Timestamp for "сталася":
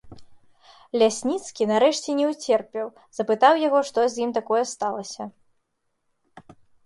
4.73-5.23